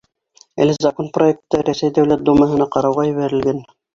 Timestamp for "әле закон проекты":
0.63-1.59